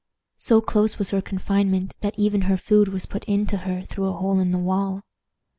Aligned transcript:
So 0.37 0.61
close 0.61 0.97
was 0.97 1.11
her 1.11 1.21
confinement 1.21 1.93
that 2.01 2.17
even 2.17 2.41
her 2.49 2.57
food 2.57 2.87
was 2.87 3.05
put 3.05 3.23
in 3.25 3.45
to 3.45 3.57
her 3.57 3.83
through 3.83 4.07
a 4.07 4.13
hole 4.13 4.39
in 4.39 4.49
the 4.49 4.57
wall. 4.57 5.03